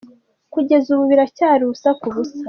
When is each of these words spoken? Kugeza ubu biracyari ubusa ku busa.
Kugeza 0.53 0.87
ubu 0.93 1.03
biracyari 1.11 1.61
ubusa 1.63 1.89
ku 1.99 2.07
busa. 2.13 2.37